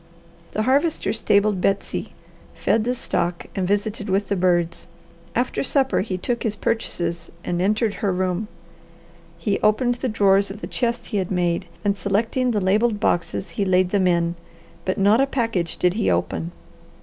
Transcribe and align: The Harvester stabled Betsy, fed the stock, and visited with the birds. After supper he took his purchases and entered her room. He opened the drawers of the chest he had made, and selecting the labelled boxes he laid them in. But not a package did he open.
The 0.53 0.63
Harvester 0.63 1.13
stabled 1.13 1.61
Betsy, 1.61 2.13
fed 2.55 2.85
the 2.85 2.95
stock, 2.95 3.45
and 3.55 3.67
visited 3.67 4.09
with 4.09 4.29
the 4.29 4.35
birds. 4.35 4.87
After 5.35 5.61
supper 5.61 6.01
he 6.01 6.17
took 6.17 6.41
his 6.41 6.55
purchases 6.55 7.29
and 7.43 7.61
entered 7.61 7.93
her 8.01 8.11
room. 8.11 8.47
He 9.37 9.59
opened 9.59 9.93
the 10.01 10.09
drawers 10.09 10.49
of 10.49 10.59
the 10.59 10.65
chest 10.65 11.05
he 11.13 11.17
had 11.17 11.29
made, 11.29 11.67
and 11.85 11.95
selecting 11.95 12.49
the 12.49 12.59
labelled 12.59 12.99
boxes 12.99 13.51
he 13.51 13.63
laid 13.63 13.91
them 13.91 14.07
in. 14.07 14.33
But 14.85 14.97
not 14.97 15.21
a 15.21 15.27
package 15.27 15.77
did 15.77 15.93
he 15.93 16.09
open. 16.09 16.51